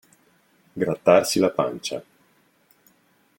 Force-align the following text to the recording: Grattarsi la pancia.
Grattarsi 0.83 1.37
la 1.39 1.51
pancia. 1.51 2.03